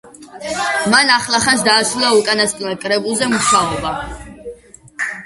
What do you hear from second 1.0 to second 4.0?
ახლახანს დაასრულა უკანასკნელ კრებულზე მუშაობა.